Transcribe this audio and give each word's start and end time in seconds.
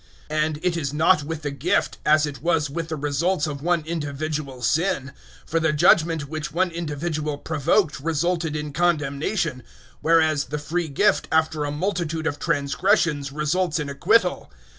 005:016 0.31 0.43
And 0.45 0.59
it 0.63 0.77
is 0.77 0.91
not 0.93 1.21
with 1.21 1.43
the 1.43 1.51
gift 1.51 1.99
as 2.07 2.25
it 2.25 2.41
was 2.41 2.71
with 2.71 2.87
the 2.89 2.95
results 2.95 3.45
of 3.45 3.61
one 3.61 3.83
individual's 3.85 4.65
sin; 4.65 5.11
for 5.45 5.59
the 5.59 5.71
judgement 5.73 6.27
which 6.27 6.51
one 6.51 6.71
individual 6.71 7.37
provoked 7.37 7.99
resulted 7.99 8.55
in 8.55 8.73
condemnation, 8.73 9.61
whereas 10.01 10.45
the 10.45 10.57
free 10.57 10.87
gift 10.87 11.27
after 11.31 11.65
a 11.65 11.71
multitude 11.71 12.25
of 12.25 12.39
transgressions 12.39 13.31
results 13.31 13.77
in 13.79 13.89
acquittal. 13.89 14.51